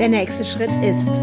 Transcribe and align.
Der 0.00 0.08
nächste 0.08 0.46
Schritt 0.46 0.74
ist, 0.82 1.22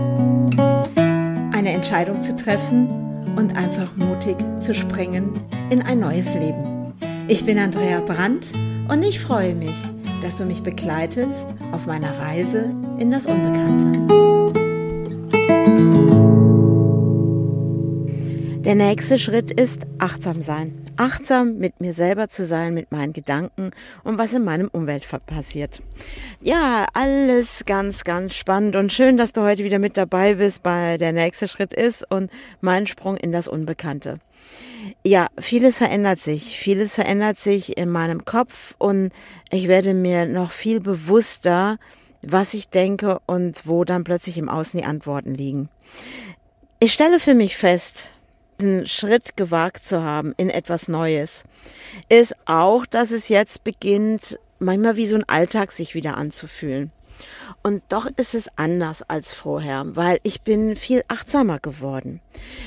eine 1.51 1.73
Entscheidung 1.73 2.21
zu 2.21 2.35
treffen 2.35 2.87
und 3.35 3.57
einfach 3.57 3.95
mutig 3.95 4.35
zu 4.59 4.75
springen 4.75 5.41
in 5.71 5.81
ein 5.81 5.99
neues 5.99 6.31
Leben. 6.35 6.93
Ich 7.27 7.43
bin 7.43 7.57
Andrea 7.57 8.01
Brandt 8.01 8.53
und 8.87 9.01
ich 9.01 9.19
freue 9.19 9.55
mich, 9.55 9.73
dass 10.21 10.35
du 10.35 10.45
mich 10.45 10.61
begleitest 10.61 11.47
auf 11.71 11.87
meiner 11.87 12.19
Reise 12.19 12.71
in 12.99 13.09
das 13.09 13.25
Unbekannte. 13.25 13.97
Der 18.61 18.75
nächste 18.75 19.17
Schritt 19.17 19.49
ist 19.49 19.87
achtsam 19.97 20.43
sein. 20.43 20.86
Achtsam 20.97 21.57
mit 21.57 21.79
mir 21.79 21.93
selber 21.93 22.27
zu 22.27 22.45
sein, 22.45 22.73
mit 22.73 22.91
meinen 22.91 23.13
Gedanken 23.13 23.71
und 24.03 24.17
was 24.17 24.33
in 24.33 24.43
meinem 24.43 24.67
Umwelt 24.67 25.07
passiert. 25.25 25.81
Ja, 26.41 26.87
alles 26.93 27.63
ganz, 27.65 28.03
ganz 28.03 28.35
spannend 28.35 28.75
und 28.75 28.91
schön, 28.91 29.17
dass 29.17 29.33
du 29.33 29.41
heute 29.41 29.63
wieder 29.63 29.79
mit 29.79 29.97
dabei 29.97 30.35
bist 30.35 30.63
bei 30.63 30.97
der 30.97 31.11
nächste 31.11 31.47
Schritt 31.47 31.73
ist 31.73 32.09
und 32.11 32.31
mein 32.61 32.87
Sprung 32.87 33.17
in 33.17 33.31
das 33.31 33.47
Unbekannte. 33.47 34.19
Ja, 35.03 35.27
vieles 35.39 35.77
verändert 35.77 36.19
sich. 36.19 36.57
Vieles 36.57 36.95
verändert 36.95 37.37
sich 37.37 37.77
in 37.77 37.89
meinem 37.89 38.25
Kopf 38.25 38.75
und 38.77 39.11
ich 39.51 39.67
werde 39.67 39.93
mir 39.93 40.25
noch 40.25 40.51
viel 40.51 40.79
bewusster, 40.79 41.77
was 42.21 42.53
ich 42.53 42.69
denke 42.69 43.19
und 43.25 43.67
wo 43.67 43.83
dann 43.83 44.03
plötzlich 44.03 44.37
im 44.37 44.49
Außen 44.49 44.79
die 44.79 44.85
Antworten 44.85 45.33
liegen. 45.33 45.69
Ich 46.79 46.93
stelle 46.93 47.19
für 47.19 47.33
mich 47.33 47.57
fest, 47.57 48.11
diesen 48.59 48.85
Schritt 48.87 49.37
gewagt 49.37 49.85
zu 49.85 50.03
haben 50.03 50.33
in 50.37 50.49
etwas 50.49 50.87
Neues, 50.87 51.43
ist 52.09 52.35
auch, 52.45 52.85
dass 52.85 53.11
es 53.11 53.29
jetzt 53.29 53.63
beginnt, 53.63 54.39
manchmal 54.59 54.95
wie 54.95 55.07
so 55.07 55.15
ein 55.15 55.27
Alltag 55.27 55.71
sich 55.71 55.93
wieder 55.93 56.17
anzufühlen. 56.17 56.91
Und 57.63 57.81
doch 57.89 58.07
ist 58.17 58.35
es 58.35 58.49
anders 58.55 59.03
als 59.03 59.33
vorher, 59.33 59.95
weil 59.95 60.19
ich 60.23 60.41
bin 60.41 60.75
viel 60.75 61.03
achtsamer 61.07 61.59
geworden. 61.59 62.21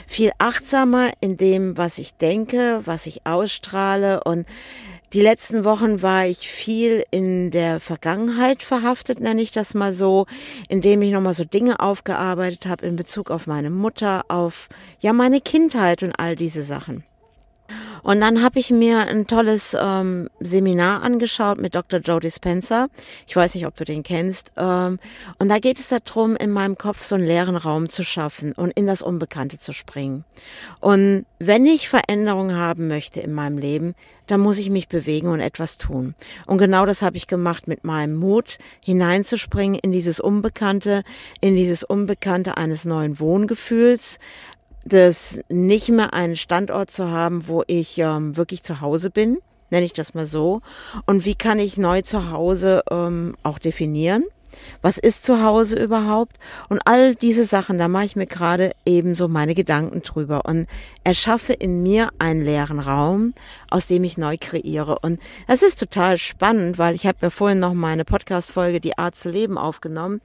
Viel 0.07 0.33
achtsamer 0.39 1.11
in 1.21 1.37
dem, 1.37 1.77
was 1.77 1.99
ich 1.99 2.15
denke, 2.15 2.81
was 2.85 3.07
ich 3.07 3.27
ausstrahle 3.27 4.25
und 4.25 4.47
die 5.13 5.21
letzten 5.21 5.65
Wochen 5.65 6.03
war 6.03 6.27
ich 6.27 6.49
viel 6.51 7.05
in 7.11 7.51
der 7.51 7.81
Vergangenheit 7.81 8.63
verhaftet, 8.63 9.19
nenne 9.19 9.43
ich 9.43 9.51
das 9.51 9.75
mal 9.75 9.93
so, 9.93 10.27
indem 10.69 11.03
ich 11.03 11.11
nochmal 11.11 11.35
so 11.35 11.45
Dinge 11.45 11.81
aufgearbeitet 11.81 12.67
habe 12.67 12.87
in 12.87 12.95
Bezug 12.95 13.31
auf 13.31 13.47
meine 13.47 13.71
Mutter, 13.71 14.25
auf 14.29 14.69
ja 15.01 15.13
meine 15.13 15.41
Kindheit 15.41 16.05
und 16.05 16.13
all 16.19 16.37
diese 16.37 16.63
Sachen. 16.63 17.05
Und 18.03 18.21
dann 18.21 18.43
habe 18.43 18.59
ich 18.59 18.71
mir 18.71 19.07
ein 19.07 19.27
tolles 19.27 19.77
ähm, 19.79 20.29
Seminar 20.41 21.03
angeschaut 21.03 21.61
mit 21.61 21.75
Dr. 21.75 22.01
Joe 22.01 22.21
Dispenza. 22.21 22.89
Ich 23.27 23.37
weiß 23.37 23.55
nicht, 23.55 23.67
ob 23.67 23.77
du 23.77 23.85
den 23.85 24.03
kennst. 24.03 24.53
Ähm, 24.57 24.99
und 25.39 25.49
da 25.49 25.59
geht 25.59 25.79
es 25.79 25.89
darum, 25.89 26.37
in 26.37 26.51
meinem 26.51 26.77
Kopf 26.77 27.03
so 27.03 27.15
einen 27.15 27.27
leeren 27.27 27.57
Raum 27.57 27.89
zu 27.89 28.05
schaffen 28.05 28.53
und 28.53 28.73
in 28.73 28.87
das 28.87 29.03
Unbekannte 29.03 29.59
zu 29.59 29.73
springen. 29.73 30.25
Und 30.81 31.27
wenn 31.39 31.67
ich 31.67 31.89
Veränderung 31.89 32.55
haben 32.55 32.89
möchte 32.89 33.21
in 33.21 33.33
meinem 33.33 33.59
Leben, 33.59 33.95
dann 34.31 34.41
muss 34.41 34.59
ich 34.59 34.71
mich 34.71 34.89
bewegen 34.89 35.29
und 35.29 35.41
etwas 35.41 35.79
tun. 35.79 36.15
Und 36.47 36.59
genau 36.59 36.87
das 36.87 37.03
habe 37.03 37.17
ich 37.17 37.27
gemacht 37.27 37.67
mit 37.67 37.85
meinem 37.85 38.15
Mut, 38.15 38.59
hineinzuspringen 38.81 39.79
in 39.79 39.91
dieses 39.91 40.21
Unbekannte, 40.21 41.03
in 41.41 41.57
dieses 41.57 41.83
Unbekannte 41.83 42.57
eines 42.57 42.85
neuen 42.85 43.19
Wohngefühls, 43.19 44.19
das 44.85 45.41
nicht 45.49 45.89
mehr 45.89 46.15
einen 46.15 46.37
Standort 46.37 46.91
zu 46.91 47.11
haben, 47.11 47.47
wo 47.49 47.63
ich 47.67 47.99
ähm, 47.99 48.37
wirklich 48.37 48.63
zu 48.63 48.81
Hause 48.81 49.11
bin, 49.11 49.39
nenne 49.71 49.87
ich 49.87 49.93
das 49.93 50.15
mal 50.15 50.27
so. 50.27 50.63
Und 51.07 51.25
wie 51.25 51.35
kann 51.35 51.59
ich 51.59 51.77
neu 51.77 52.03
zu 52.03 52.31
Hause 52.31 52.83
ähm, 52.91 53.37
auch 53.43 53.59
definieren? 53.59 54.25
Was 54.83 54.99
ist 54.99 55.25
zu 55.25 55.45
Hause 55.45 55.77
überhaupt? 55.77 56.37
Und 56.69 56.81
all 56.85 57.15
diese 57.15 57.45
Sachen, 57.45 57.79
da 57.79 57.89
mache 57.89 58.07
ich 58.07 58.17
mir 58.17 58.27
gerade 58.27 58.73
eben 58.85 59.15
so 59.15 59.29
meine 59.29 59.55
Gedanken 59.55 60.03
drüber 60.03 60.45
und 60.45 60.67
erschaffe 61.05 61.53
in 61.53 61.83
mir 61.83 62.09
einen 62.19 62.43
leeren 62.43 62.81
Raum, 62.81 63.35
aus 63.71 63.87
dem 63.87 64.05
ich 64.05 64.19
neu 64.19 64.37
kreiere. 64.41 64.99
Und 65.01 65.21
das 65.47 65.63
ist 65.63 65.79
total 65.79 66.19
spannend, 66.19 66.79
weil 66.79 66.95
ich 66.95 67.07
habe 67.07 67.19
ja 67.23 67.31
vorhin 67.31 67.61
noch 67.61 67.75
meine 67.75 68.05
Podcast-Folge 68.05 68.81
Die 68.81 68.99
Art 68.99 69.15
zu 69.15 69.31
leben 69.31 69.57
aufgenommen. 69.57 70.21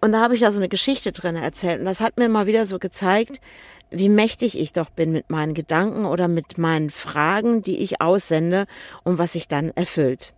Und 0.00 0.12
da 0.12 0.22
habe 0.22 0.34
ich 0.34 0.40
da 0.40 0.50
so 0.50 0.58
eine 0.58 0.68
Geschichte 0.68 1.12
drin 1.12 1.36
erzählt. 1.36 1.78
Und 1.78 1.86
das 1.86 2.00
hat 2.00 2.18
mir 2.18 2.28
mal 2.28 2.46
wieder 2.46 2.66
so 2.66 2.78
gezeigt, 2.78 3.40
wie 3.90 4.08
mächtig 4.08 4.58
ich 4.58 4.72
doch 4.72 4.90
bin 4.90 5.12
mit 5.12 5.30
meinen 5.30 5.54
Gedanken 5.54 6.04
oder 6.04 6.28
mit 6.28 6.58
meinen 6.58 6.90
Fragen, 6.90 7.62
die 7.62 7.78
ich 7.78 8.00
aussende 8.00 8.66
und 9.04 9.18
was 9.18 9.32
sich 9.32 9.48
dann 9.48 9.70
erfüllt. 9.70 10.32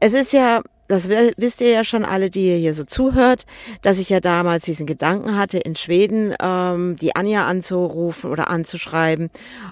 Es 0.00 0.12
ist 0.12 0.32
ja, 0.32 0.60
das 0.86 1.08
wisst 1.08 1.62
ihr 1.62 1.70
ja 1.70 1.82
schon 1.82 2.04
alle, 2.04 2.28
die 2.28 2.48
ihr 2.48 2.56
hier 2.56 2.74
so 2.74 2.84
zuhört, 2.84 3.46
dass 3.80 3.98
ich 3.98 4.10
ja 4.10 4.20
damals 4.20 4.64
diesen 4.64 4.84
Gedanken 4.84 5.38
hatte, 5.38 5.58
in 5.58 5.76
Schweden 5.76 6.34
ähm, 6.42 6.96
die 6.96 7.16
Anja 7.16 7.46
anzurufen 7.46 8.30
oder 8.30 8.50
anzuschreiben, 8.50 9.30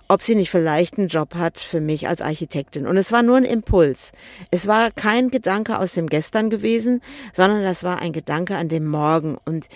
ob 0.08 0.22
sie 0.22 0.34
nicht 0.34 0.50
vielleicht 0.50 0.96
einen 0.96 1.08
Job 1.08 1.34
hat 1.34 1.60
für 1.60 1.80
mich 1.80 2.08
als 2.08 2.22
Architektin. 2.22 2.86
Und 2.86 2.96
es 2.96 3.12
war 3.12 3.22
nur 3.22 3.36
ein 3.36 3.44
Impuls. 3.44 4.12
Es 4.50 4.66
war 4.66 4.90
kein 4.90 5.30
Gedanke 5.30 5.78
aus 5.78 5.92
dem 5.92 6.06
Gestern 6.06 6.48
gewesen, 6.48 7.02
sondern 7.34 7.62
das 7.62 7.84
war 7.84 8.00
ein 8.00 8.12
Gedanke 8.12 8.56
an 8.56 8.68
dem 8.68 8.86
Morgen. 8.86 9.36
Und 9.44 9.66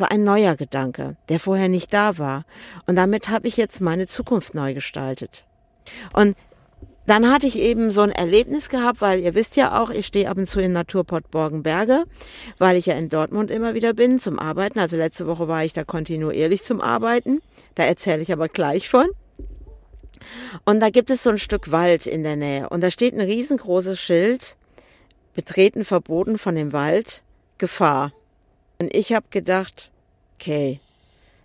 war 0.00 0.10
ein 0.10 0.24
neuer 0.24 0.56
Gedanke, 0.56 1.16
der 1.28 1.40
vorher 1.40 1.68
nicht 1.68 1.92
da 1.92 2.18
war. 2.18 2.44
Und 2.86 2.96
damit 2.96 3.28
habe 3.28 3.48
ich 3.48 3.56
jetzt 3.56 3.80
meine 3.80 4.06
Zukunft 4.06 4.54
neu 4.54 4.74
gestaltet. 4.74 5.44
Und 6.12 6.36
dann 7.06 7.32
hatte 7.32 7.46
ich 7.46 7.58
eben 7.58 7.90
so 7.90 8.02
ein 8.02 8.12
Erlebnis 8.12 8.68
gehabt, 8.68 9.00
weil 9.00 9.20
ihr 9.20 9.34
wisst 9.34 9.56
ja 9.56 9.80
auch, 9.82 9.88
ich 9.88 10.06
stehe 10.06 10.28
ab 10.28 10.36
und 10.36 10.46
zu 10.46 10.60
in 10.60 10.72
Naturport 10.72 11.30
Borgenberge, 11.30 12.04
weil 12.58 12.76
ich 12.76 12.84
ja 12.84 12.94
in 12.96 13.08
Dortmund 13.08 13.50
immer 13.50 13.72
wieder 13.72 13.94
bin 13.94 14.20
zum 14.20 14.38
Arbeiten. 14.38 14.78
Also 14.78 14.98
letzte 14.98 15.26
Woche 15.26 15.48
war 15.48 15.64
ich 15.64 15.72
da 15.72 15.84
kontinuierlich 15.84 16.64
zum 16.64 16.82
Arbeiten. 16.82 17.40
Da 17.76 17.84
erzähle 17.84 18.20
ich 18.20 18.30
aber 18.30 18.48
gleich 18.48 18.90
von. 18.90 19.06
Und 20.66 20.80
da 20.80 20.90
gibt 20.90 21.08
es 21.08 21.22
so 21.22 21.30
ein 21.30 21.38
Stück 21.38 21.70
Wald 21.70 22.06
in 22.06 22.24
der 22.24 22.36
Nähe. 22.36 22.68
Und 22.68 22.82
da 22.82 22.90
steht 22.90 23.14
ein 23.14 23.20
riesengroßes 23.20 23.98
Schild, 23.98 24.56
betreten 25.32 25.86
verboten 25.86 26.36
von 26.36 26.54
dem 26.56 26.74
Wald, 26.74 27.22
Gefahr. 27.56 28.12
Und 28.80 28.94
ich 28.94 29.12
habe 29.12 29.26
gedacht, 29.30 29.90
okay, 30.36 30.78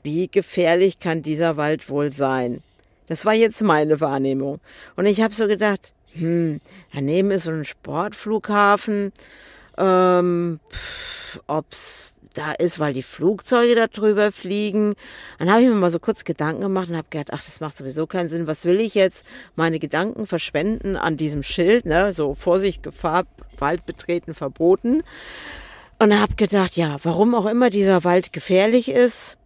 wie 0.03 0.27
gefährlich 0.27 0.99
kann 0.99 1.23
dieser 1.23 1.57
Wald 1.57 1.89
wohl 1.89 2.11
sein? 2.11 2.61
Das 3.07 3.25
war 3.25 3.33
jetzt 3.33 3.63
meine 3.63 3.99
Wahrnehmung. 3.99 4.59
Und 4.95 5.07
ich 5.07 5.19
habe 5.21 5.33
so 5.33 5.47
gedacht, 5.47 5.93
hm, 6.11 6.61
daneben 6.93 7.31
ist 7.31 7.45
so 7.45 7.51
ein 7.51 7.65
Sportflughafen, 7.65 9.11
ähm, 9.79 10.59
ob 11.47 11.65
es 11.71 12.15
da 12.35 12.51
ist, 12.51 12.79
weil 12.79 12.93
die 12.93 13.01
Flugzeuge 13.01 13.73
da 13.73 13.87
drüber 13.87 14.31
fliegen. 14.31 14.93
Dann 15.39 15.51
habe 15.51 15.63
ich 15.63 15.67
mir 15.67 15.73
mal 15.73 15.89
so 15.89 15.99
kurz 15.99 16.25
Gedanken 16.25 16.61
gemacht 16.61 16.89
und 16.89 16.97
habe 16.97 17.07
gedacht, 17.09 17.29
ach, 17.31 17.43
das 17.43 17.59
macht 17.61 17.77
sowieso 17.77 18.05
keinen 18.05 18.29
Sinn. 18.29 18.45
Was 18.45 18.65
will 18.65 18.79
ich 18.79 18.93
jetzt 18.93 19.25
meine 19.55 19.79
Gedanken 19.79 20.27
verschwenden 20.27 20.97
an 20.97 21.17
diesem 21.17 21.41
Schild, 21.41 21.85
ne? 21.85 22.13
So 22.13 22.35
Vorsicht, 22.35 22.83
Gefahr, 22.83 23.23
Wald 23.57 23.87
betreten 23.87 24.35
verboten. 24.35 25.03
Und 26.03 26.19
habe 26.19 26.35
gedacht, 26.35 26.75
ja, 26.75 26.97
warum 27.03 27.33
auch 27.33 27.45
immer 27.45 27.69
dieser 27.69 28.03
Wald 28.03 28.33
gefährlich 28.33 28.91
ist, 28.91 29.37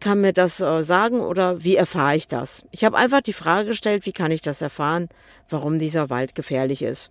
kann 0.00 0.22
mir 0.22 0.32
das 0.32 0.58
äh, 0.60 0.82
sagen 0.82 1.20
oder 1.20 1.62
wie 1.62 1.76
erfahre 1.76 2.16
ich 2.16 2.26
das? 2.26 2.62
Ich 2.70 2.84
habe 2.84 2.96
einfach 2.96 3.20
die 3.20 3.34
Frage 3.34 3.68
gestellt, 3.68 4.06
wie 4.06 4.12
kann 4.12 4.30
ich 4.30 4.40
das 4.40 4.62
erfahren, 4.62 5.10
warum 5.50 5.78
dieser 5.78 6.08
Wald 6.08 6.34
gefährlich 6.34 6.80
ist? 6.80 7.10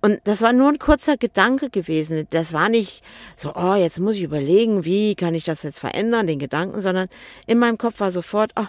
Und 0.00 0.18
das 0.24 0.42
war 0.42 0.52
nur 0.52 0.68
ein 0.68 0.80
kurzer 0.80 1.16
Gedanke 1.16 1.70
gewesen. 1.70 2.26
Das 2.30 2.52
war 2.52 2.68
nicht 2.68 3.04
so, 3.36 3.54
oh, 3.54 3.76
jetzt 3.76 4.00
muss 4.00 4.16
ich 4.16 4.22
überlegen, 4.22 4.84
wie 4.84 5.14
kann 5.14 5.36
ich 5.36 5.44
das 5.44 5.62
jetzt 5.62 5.78
verändern, 5.78 6.26
den 6.26 6.40
Gedanken, 6.40 6.80
sondern 6.80 7.08
in 7.46 7.60
meinem 7.60 7.78
Kopf 7.78 8.00
war 8.00 8.10
sofort, 8.10 8.50
ah, 8.56 8.66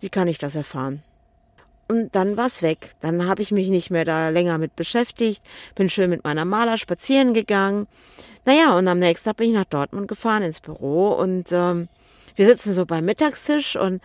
wie 0.00 0.08
kann 0.08 0.26
ich 0.26 0.38
das 0.38 0.54
erfahren? 0.54 1.02
Und 1.90 2.14
dann 2.14 2.36
war's 2.36 2.62
weg. 2.62 2.92
Dann 3.00 3.26
habe 3.26 3.42
ich 3.42 3.50
mich 3.50 3.68
nicht 3.68 3.90
mehr 3.90 4.04
da 4.04 4.28
länger 4.28 4.58
mit 4.58 4.76
beschäftigt, 4.76 5.42
bin 5.74 5.90
schön 5.90 6.08
mit 6.08 6.22
meiner 6.22 6.44
Maler 6.44 6.78
spazieren 6.78 7.34
gegangen. 7.34 7.88
Naja, 8.44 8.78
und 8.78 8.86
am 8.86 9.00
nächsten 9.00 9.28
Tag 9.28 9.38
bin 9.38 9.48
ich 9.48 9.56
nach 9.56 9.64
Dortmund 9.64 10.06
gefahren 10.06 10.44
ins 10.44 10.60
Büro 10.60 11.08
und 11.08 11.48
ähm, 11.50 11.88
wir 12.36 12.46
sitzen 12.46 12.74
so 12.74 12.86
beim 12.86 13.04
Mittagstisch 13.04 13.74
und 13.74 14.00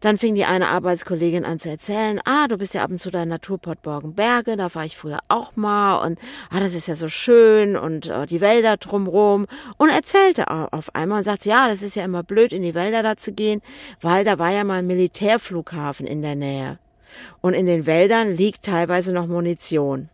dann 0.00 0.18
fing 0.18 0.34
die 0.34 0.46
eine 0.46 0.66
Arbeitskollegin 0.66 1.44
an 1.44 1.60
zu 1.60 1.70
erzählen, 1.70 2.20
ah, 2.24 2.48
du 2.48 2.58
bist 2.58 2.74
ja 2.74 2.82
ab 2.82 2.90
und 2.90 2.98
zu 2.98 3.12
da 3.12 3.22
in 3.22 3.28
Naturport 3.28 3.82
Borgenberge, 3.82 4.56
da 4.56 4.74
war 4.74 4.84
ich 4.84 4.96
früher 4.96 5.20
auch 5.28 5.54
mal 5.54 6.04
und 6.04 6.18
ah, 6.50 6.58
das 6.58 6.74
ist 6.74 6.88
ja 6.88 6.96
so 6.96 7.08
schön 7.08 7.76
und 7.76 8.06
äh, 8.08 8.26
die 8.26 8.40
Wälder 8.40 8.78
drumrum 8.78 9.46
und 9.76 9.90
erzählte 9.90 10.50
auf 10.50 10.92
einmal 10.96 11.18
und 11.18 11.24
sagt, 11.24 11.44
ja, 11.44 11.68
das 11.68 11.82
ist 11.82 11.94
ja 11.94 12.04
immer 12.04 12.24
blöd, 12.24 12.52
in 12.52 12.62
die 12.62 12.74
Wälder 12.74 13.04
da 13.04 13.16
zu 13.16 13.32
gehen, 13.32 13.60
weil 14.00 14.24
da 14.24 14.40
war 14.40 14.50
ja 14.50 14.64
mal 14.64 14.80
ein 14.80 14.88
Militärflughafen 14.88 16.04
in 16.04 16.20
der 16.20 16.34
Nähe. 16.34 16.80
Und 17.40 17.54
in 17.54 17.66
den 17.66 17.86
Wäldern 17.86 18.34
liegt 18.34 18.64
teilweise 18.64 19.12
noch 19.12 19.26
Munition. 19.26 20.08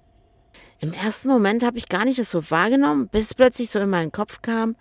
Im 0.80 0.92
ersten 0.92 1.28
Moment 1.28 1.64
habe 1.64 1.78
ich 1.78 1.88
gar 1.88 2.04
nicht 2.04 2.18
das 2.18 2.30
so 2.30 2.50
wahrgenommen, 2.50 3.08
bis 3.08 3.34
plötzlich 3.34 3.70
so 3.70 3.78
in 3.78 3.90
meinen 3.90 4.12
Kopf 4.12 4.42
kam, 4.42 4.76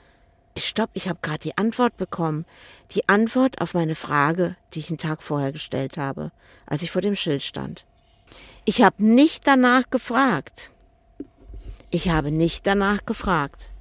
stopp, 0.57 0.89
ich 0.93 1.07
habe 1.07 1.19
gerade 1.21 1.39
die 1.39 1.57
Antwort 1.57 1.97
bekommen. 1.97 2.45
Die 2.91 3.07
Antwort 3.09 3.61
auf 3.61 3.73
meine 3.73 3.95
Frage, 3.95 4.55
die 4.73 4.79
ich 4.79 4.89
einen 4.89 4.97
Tag 4.97 5.23
vorher 5.23 5.51
gestellt 5.51 5.97
habe, 5.97 6.31
als 6.65 6.81
ich 6.81 6.91
vor 6.91 7.01
dem 7.01 7.15
Schild 7.15 7.41
stand. 7.41 7.85
Ich 8.65 8.81
habe 8.81 9.03
nicht 9.03 9.47
danach 9.47 9.89
gefragt. 9.89 10.71
Ich 11.89 12.09
habe 12.09 12.31
nicht 12.31 12.65
danach 12.65 13.05
gefragt, 13.05 13.71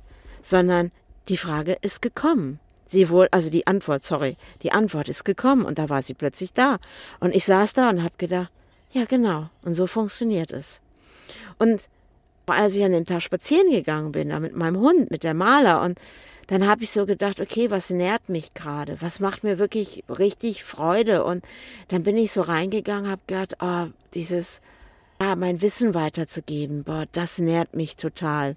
sondern 0.42 0.90
die 1.28 1.36
Frage 1.36 1.76
ist 1.80 2.02
gekommen. 2.02 2.58
Sie 2.92 3.08
wohl, 3.08 3.26
also 3.30 3.48
die 3.48 3.66
Antwort, 3.66 4.04
sorry, 4.04 4.36
die 4.62 4.70
Antwort 4.70 5.08
ist 5.08 5.24
gekommen 5.24 5.64
und 5.64 5.78
da 5.78 5.88
war 5.88 6.02
sie 6.02 6.12
plötzlich 6.12 6.52
da. 6.52 6.78
Und 7.20 7.34
ich 7.34 7.46
saß 7.46 7.72
da 7.72 7.88
und 7.88 8.04
hab 8.04 8.18
gedacht, 8.18 8.52
ja 8.92 9.06
genau, 9.06 9.48
und 9.62 9.72
so 9.72 9.86
funktioniert 9.86 10.52
es. 10.52 10.82
Und 11.58 11.80
als 12.46 12.74
ich 12.74 12.84
an 12.84 12.92
dem 12.92 13.06
Tag 13.06 13.22
spazieren 13.22 13.70
gegangen 13.70 14.12
bin, 14.12 14.28
da 14.28 14.40
mit 14.40 14.54
meinem 14.54 14.78
Hund, 14.78 15.10
mit 15.10 15.24
der 15.24 15.32
Maler 15.32 15.80
und 15.80 15.98
dann 16.48 16.66
habe 16.66 16.82
ich 16.82 16.90
so 16.90 17.06
gedacht, 17.06 17.40
okay, 17.40 17.70
was 17.70 17.88
nährt 17.88 18.28
mich 18.28 18.52
gerade? 18.52 19.00
Was 19.00 19.20
macht 19.20 19.42
mir 19.42 19.58
wirklich 19.58 20.04
richtig 20.10 20.64
Freude? 20.64 21.24
Und 21.24 21.42
dann 21.88 22.02
bin 22.02 22.18
ich 22.18 22.30
so 22.30 22.42
reingegangen, 22.42 23.10
habe 23.10 23.22
gedacht, 23.26 23.56
oh, 23.62 23.86
dieses, 24.12 24.60
ja, 25.18 25.34
mein 25.34 25.62
Wissen 25.62 25.94
weiterzugeben, 25.94 26.84
boah, 26.84 27.06
das 27.12 27.38
nährt 27.38 27.74
mich 27.74 27.96
total. 27.96 28.56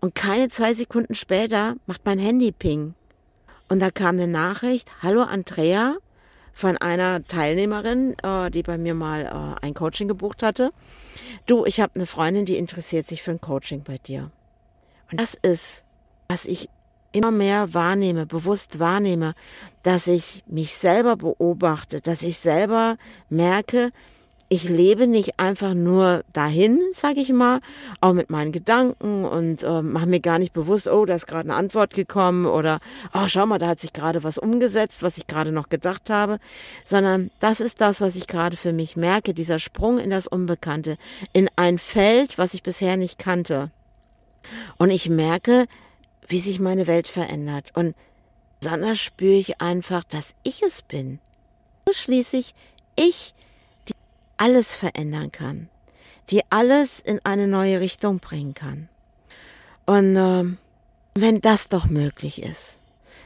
Und 0.00 0.14
keine 0.14 0.48
zwei 0.48 0.74
Sekunden 0.74 1.16
später 1.16 1.74
macht 1.86 2.02
mein 2.04 2.20
Handy 2.20 2.52
Ping. 2.52 2.94
Und 3.68 3.80
da 3.80 3.90
kam 3.90 4.16
eine 4.16 4.26
Nachricht, 4.26 4.90
hallo 5.02 5.22
Andrea, 5.22 5.96
von 6.52 6.76
einer 6.76 7.22
Teilnehmerin, 7.24 8.16
äh, 8.22 8.50
die 8.50 8.62
bei 8.62 8.78
mir 8.78 8.94
mal 8.94 9.26
äh, 9.60 9.64
ein 9.64 9.74
Coaching 9.74 10.08
gebucht 10.08 10.42
hatte. 10.42 10.72
Du, 11.46 11.64
ich 11.64 11.80
habe 11.80 11.94
eine 11.94 12.06
Freundin, 12.06 12.46
die 12.46 12.56
interessiert 12.56 13.06
sich 13.06 13.22
für 13.22 13.30
ein 13.30 13.40
Coaching 13.40 13.84
bei 13.84 13.98
dir. 13.98 14.30
Und 15.10 15.20
das 15.20 15.34
ist, 15.34 15.84
was 16.28 16.46
ich 16.46 16.68
immer 17.12 17.30
mehr 17.30 17.74
wahrnehme, 17.74 18.26
bewusst 18.26 18.78
wahrnehme, 18.78 19.34
dass 19.82 20.06
ich 20.06 20.42
mich 20.46 20.74
selber 20.74 21.16
beobachte, 21.16 22.00
dass 22.00 22.22
ich 22.22 22.38
selber 22.38 22.96
merke, 23.28 23.90
ich 24.50 24.68
lebe 24.68 25.06
nicht 25.06 25.38
einfach 25.38 25.74
nur 25.74 26.24
dahin, 26.32 26.80
sage 26.92 27.20
ich 27.20 27.32
mal, 27.32 27.60
auch 28.00 28.14
mit 28.14 28.30
meinen 28.30 28.50
Gedanken 28.50 29.26
und 29.26 29.62
äh, 29.62 29.82
mache 29.82 30.06
mir 30.06 30.20
gar 30.20 30.38
nicht 30.38 30.54
bewusst, 30.54 30.88
oh, 30.88 31.04
da 31.04 31.16
ist 31.16 31.26
gerade 31.26 31.50
eine 31.50 31.54
Antwort 31.54 31.92
gekommen 31.92 32.46
oder 32.46 32.80
oh, 33.12 33.28
schau 33.28 33.44
mal, 33.44 33.58
da 33.58 33.68
hat 33.68 33.80
sich 33.80 33.92
gerade 33.92 34.22
was 34.22 34.38
umgesetzt, 34.38 35.02
was 35.02 35.18
ich 35.18 35.26
gerade 35.26 35.52
noch 35.52 35.68
gedacht 35.68 36.08
habe, 36.08 36.38
sondern 36.86 37.30
das 37.40 37.60
ist 37.60 37.82
das, 37.82 38.00
was 38.00 38.16
ich 38.16 38.26
gerade 38.26 38.56
für 38.56 38.72
mich 38.72 38.96
merke, 38.96 39.34
dieser 39.34 39.58
Sprung 39.58 39.98
in 39.98 40.10
das 40.10 40.26
Unbekannte, 40.26 40.96
in 41.34 41.50
ein 41.56 41.76
Feld, 41.76 42.38
was 42.38 42.54
ich 42.54 42.62
bisher 42.62 42.96
nicht 42.96 43.18
kannte. 43.18 43.70
Und 44.78 44.90
ich 44.90 45.10
merke, 45.10 45.66
wie 46.26 46.38
sich 46.38 46.58
meine 46.58 46.86
Welt 46.86 47.08
verändert. 47.08 47.70
Und 47.74 47.94
besonders 48.60 48.98
spüre 48.98 49.34
ich 49.34 49.60
einfach, 49.60 50.04
dass 50.04 50.34
ich 50.42 50.62
es 50.62 50.80
bin. 50.80 51.18
Schließlich 51.90 52.54
ich, 52.96 53.34
alles 54.38 54.74
verändern 54.74 55.30
kann, 55.32 55.68
die 56.30 56.42
alles 56.50 57.00
in 57.00 57.20
eine 57.24 57.46
neue 57.46 57.80
Richtung 57.80 58.18
bringen 58.18 58.54
kann. 58.54 58.88
Und 59.86 60.16
äh, 60.16 60.44
wenn 61.14 61.40
das 61.40 61.68
doch 61.68 61.86
möglich 61.86 62.42
ist, 62.42 62.80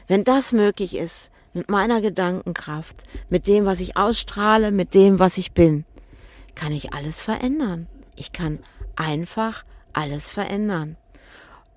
wenn 0.07 0.23
das 0.23 0.51
möglich 0.51 0.95
ist, 0.95 1.31
mit 1.53 1.69
meiner 1.69 2.01
Gedankenkraft, 2.01 2.97
mit 3.29 3.47
dem, 3.47 3.65
was 3.65 3.79
ich 3.79 3.95
ausstrahle, 3.95 4.71
mit 4.71 4.93
dem, 4.93 5.19
was 5.19 5.37
ich 5.37 5.53
bin, 5.53 5.85
kann 6.55 6.71
ich 6.71 6.93
alles 6.93 7.21
verändern. 7.21 7.87
Ich 8.15 8.31
kann 8.31 8.59
einfach 8.95 9.63
alles 9.93 10.29
verändern. 10.29 10.97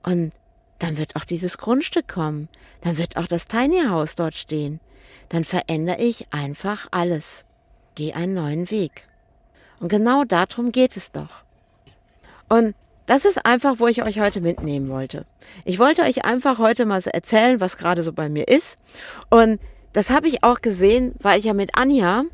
Und 0.02 0.32
dann 0.78 0.98
wird 0.98 1.16
auch 1.16 1.24
dieses 1.24 1.58
Grundstück 1.58 2.08
kommen, 2.08 2.48
dann 2.82 2.98
wird 2.98 3.16
auch 3.16 3.26
das 3.26 3.46
Tiny 3.46 3.82
House 3.88 4.14
dort 4.14 4.34
stehen. 4.34 4.80
Dann 5.28 5.44
verändere 5.44 5.98
ich 5.98 6.32
einfach 6.32 6.88
alles. 6.90 7.44
Geh 7.94 8.12
einen 8.12 8.34
neuen 8.34 8.70
Weg. 8.70 9.06
Und 9.80 9.88
genau 9.88 10.24
darum 10.24 10.72
geht 10.72 10.96
es 10.96 11.12
doch. 11.12 11.44
Und 12.48 12.74
das 13.06 13.24
ist 13.24 13.46
einfach, 13.46 13.78
wo 13.78 13.86
ich 13.86 14.02
euch 14.02 14.18
heute 14.18 14.40
mitnehmen 14.40 14.88
wollte. 14.88 15.26
Ich 15.64 15.78
wollte 15.78 16.02
euch 16.02 16.24
einfach 16.24 16.58
heute 16.58 16.86
mal 16.86 17.00
so 17.00 17.10
erzählen, 17.10 17.60
was 17.60 17.76
gerade 17.76 18.02
so 18.02 18.12
bei 18.12 18.28
mir 18.28 18.48
ist. 18.48 18.78
Und 19.30 19.60
das 19.92 20.10
habe 20.10 20.28
ich 20.28 20.42
auch 20.42 20.60
gesehen, 20.60 21.14
weil 21.20 21.38
ich 21.38 21.44
ja 21.44 21.54
mit 21.54 21.76
Anja 21.76 22.24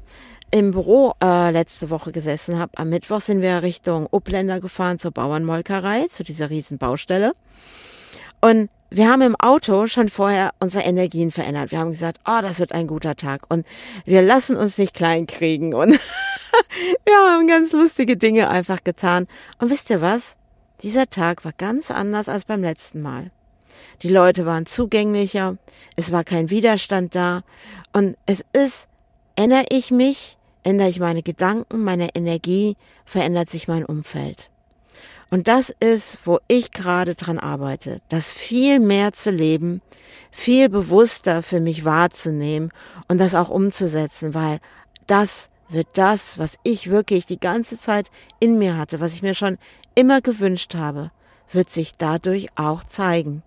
im 0.50 0.70
Büro 0.70 1.14
äh, 1.22 1.50
letzte 1.50 1.90
Woche 1.90 2.12
gesessen 2.12 2.58
habe. 2.58 2.72
Am 2.76 2.88
Mittwoch 2.88 3.20
sind 3.20 3.40
wir 3.40 3.62
Richtung 3.62 4.06
Upländer 4.10 4.60
gefahren 4.60 4.98
zur 4.98 5.10
Bauernmolkerei, 5.10 6.06
zu 6.10 6.24
dieser 6.24 6.50
riesen 6.50 6.78
Baustelle. 6.78 7.32
Und 8.40 8.68
wir 8.90 9.08
haben 9.08 9.22
im 9.22 9.36
Auto 9.36 9.86
schon 9.86 10.08
vorher 10.08 10.50
unsere 10.60 10.84
Energien 10.84 11.30
verändert. 11.30 11.70
Wir 11.70 11.78
haben 11.78 11.92
gesagt, 11.92 12.18
oh, 12.26 12.40
das 12.42 12.60
wird 12.60 12.72
ein 12.72 12.86
guter 12.86 13.16
Tag 13.16 13.42
und 13.48 13.66
wir 14.04 14.20
lassen 14.20 14.56
uns 14.56 14.76
nicht 14.76 14.92
klein 14.92 15.26
kriegen 15.26 15.72
und 15.72 15.98
wir 17.04 17.16
haben 17.16 17.46
ganz 17.46 17.72
lustige 17.72 18.16
Dinge 18.16 18.48
einfach 18.48 18.84
getan. 18.84 19.26
Und 19.58 19.70
wisst 19.70 19.90
ihr 19.90 20.00
was? 20.00 20.36
Dieser 20.82 21.08
Tag 21.08 21.44
war 21.44 21.52
ganz 21.56 21.90
anders 21.90 22.28
als 22.28 22.44
beim 22.44 22.62
letzten 22.62 23.02
Mal. 23.02 23.30
Die 24.02 24.08
Leute 24.08 24.46
waren 24.46 24.66
zugänglicher, 24.66 25.56
es 25.96 26.12
war 26.12 26.24
kein 26.24 26.50
Widerstand 26.50 27.14
da 27.14 27.42
und 27.92 28.16
es 28.26 28.44
ist, 28.52 28.88
ändere 29.36 29.66
ich 29.70 29.90
mich, 29.90 30.38
ändere 30.64 30.88
ich 30.88 30.98
meine 30.98 31.22
Gedanken, 31.22 31.84
meine 31.84 32.14
Energie, 32.14 32.76
verändert 33.04 33.48
sich 33.48 33.68
mein 33.68 33.84
Umfeld. 33.84 34.50
Und 35.30 35.48
das 35.48 35.74
ist, 35.80 36.18
wo 36.24 36.40
ich 36.46 36.72
gerade 36.72 37.14
dran 37.14 37.38
arbeite, 37.38 38.02
das 38.08 38.30
viel 38.30 38.80
mehr 38.80 39.12
zu 39.14 39.30
leben, 39.30 39.80
viel 40.30 40.68
bewusster 40.68 41.42
für 41.42 41.60
mich 41.60 41.84
wahrzunehmen 41.84 42.70
und 43.08 43.18
das 43.18 43.34
auch 43.34 43.48
umzusetzen, 43.48 44.34
weil 44.34 44.58
das 45.06 45.48
wird 45.72 45.88
das, 45.94 46.38
was 46.38 46.58
ich 46.62 46.90
wirklich 46.90 47.26
die 47.26 47.40
ganze 47.40 47.78
Zeit 47.78 48.10
in 48.40 48.58
mir 48.58 48.76
hatte, 48.76 49.00
was 49.00 49.14
ich 49.14 49.22
mir 49.22 49.34
schon 49.34 49.58
immer 49.94 50.20
gewünscht 50.20 50.74
habe, 50.74 51.10
wird 51.50 51.70
sich 51.70 51.92
dadurch 51.92 52.48
auch 52.56 52.82
zeigen. 52.84 53.42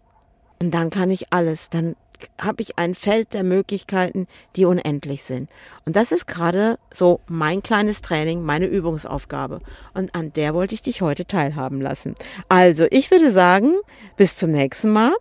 Und 0.62 0.72
dann 0.72 0.90
kann 0.90 1.12
ich 1.12 1.34
alles, 1.34 1.70
dann 1.70 1.96
habe 2.40 2.62
ich 2.62 2.78
ein 2.78 2.96
Feld 2.96 3.34
der 3.34 3.44
Möglichkeiten, 3.44 4.28
die 4.56 4.66
unendlich 4.66 5.24
sind. 5.24 5.50
Und 5.86 5.96
das 5.96 6.12
ist 6.12 6.28
gerade 6.28 6.80
so 6.92 7.20
mein 7.28 7.62
kleines 7.62 8.02
Training, 8.02 8.44
meine 8.44 8.66
Übungsaufgabe. 8.66 9.60
Und 9.94 10.16
an 10.16 10.32
der 10.34 10.54
wollte 10.54 10.76
ich 10.76 10.82
dich 10.82 11.02
heute 11.02 11.26
teilhaben 11.26 11.82
lassen. 11.82 12.16
Also, 12.48 12.86
ich 12.90 13.12
würde 13.12 13.32
sagen, 13.32 13.74
bis 14.16 14.38
zum 14.38 14.52
nächsten 14.52 14.92
Mal, 14.92 15.14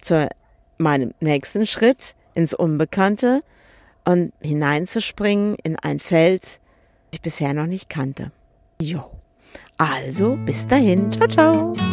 zu 0.00 0.28
meinem 0.78 1.12
nächsten 1.20 1.66
Schritt 1.66 2.14
ins 2.34 2.54
Unbekannte 2.54 3.42
und 4.08 4.32
hineinzuspringen 4.40 5.56
in 5.62 5.76
ein 5.76 5.98
Feld, 5.98 6.42
das 6.42 6.60
ich 7.12 7.20
bisher 7.20 7.52
noch 7.52 7.66
nicht 7.66 7.90
kannte. 7.90 8.32
Jo. 8.80 9.10
Also, 9.76 10.36
bis 10.46 10.66
dahin. 10.66 11.12
Ciao, 11.12 11.28
ciao. 11.28 11.87